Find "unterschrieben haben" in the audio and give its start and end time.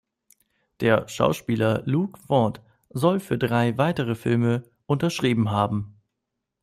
4.87-5.95